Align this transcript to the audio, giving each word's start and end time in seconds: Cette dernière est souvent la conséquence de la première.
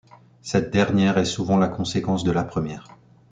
Cette 0.41 0.71
dernière 0.73 1.19
est 1.19 1.25
souvent 1.25 1.57
la 1.59 1.67
conséquence 1.67 2.23
de 2.23 2.31
la 2.31 2.43
première. 2.43 2.87